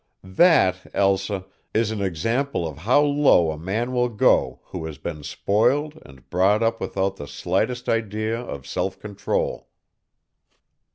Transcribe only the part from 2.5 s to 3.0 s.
of